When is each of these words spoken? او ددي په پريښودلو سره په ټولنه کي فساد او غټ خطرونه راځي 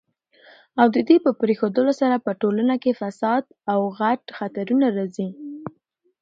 او 0.79 0.87
ددي 0.95 1.17
په 1.25 1.31
پريښودلو 1.39 1.91
سره 2.01 2.15
په 2.25 2.31
ټولنه 2.41 2.75
کي 2.83 2.91
فساد 2.99 3.43
او 3.71 3.79
غټ 3.99 4.21
خطرونه 4.37 4.87
راځي 4.97 5.29